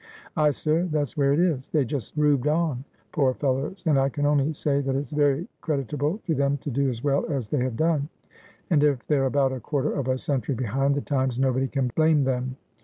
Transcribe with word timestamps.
'Ay, 0.35 0.49
sir, 0.49 0.85
that's 0.91 1.15
where 1.15 1.31
it 1.31 1.39
is. 1.39 1.69
They 1.69 1.85
just 1.85 2.17
roobed 2.17 2.47
on, 2.47 2.83
poor 3.11 3.35
fel 3.35 3.53
lows. 3.53 3.83
And 3.85 3.99
I 3.99 4.09
can 4.09 4.25
only 4.25 4.51
say 4.51 4.81
that 4.81 4.95
it's 4.95 5.11
very 5.11 5.47
creditable 5.61 6.19
to 6.25 6.33
them 6.33 6.57
to 6.61 6.71
do 6.71 6.89
as 6.89 7.03
well 7.03 7.23
as 7.31 7.49
they 7.49 7.59
have 7.59 7.77
done, 7.77 8.09
and 8.71 8.83
if 8.83 9.05
they're 9.05 9.27
about 9.27 9.51
a 9.53 9.59
quarter 9.59 9.93
of 9.93 10.07
a 10.07 10.17
century 10.17 10.55
behind 10.55 10.95
the 10.95 11.01
times 11.01 11.37
nobody 11.37 11.67
can 11.67 11.91
blame 11.95 12.23
them.' 12.23 12.57